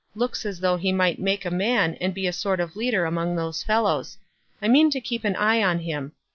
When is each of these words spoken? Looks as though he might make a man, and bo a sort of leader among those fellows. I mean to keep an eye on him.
Looks 0.15 0.47
as 0.47 0.61
though 0.61 0.77
he 0.77 0.91
might 0.91 1.19
make 1.19 1.45
a 1.45 1.51
man, 1.51 1.93
and 2.01 2.15
bo 2.15 2.21
a 2.21 2.33
sort 2.33 2.59
of 2.59 2.75
leader 2.75 3.05
among 3.05 3.35
those 3.35 3.61
fellows. 3.61 4.17
I 4.59 4.67
mean 4.67 4.89
to 4.89 4.99
keep 4.99 5.23
an 5.23 5.35
eye 5.35 5.61
on 5.61 5.77
him. 5.77 6.13